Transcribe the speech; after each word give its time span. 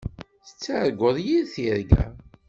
Tettarguḍ 0.47 1.17
yir 1.25 1.45
tirga. 1.53 2.05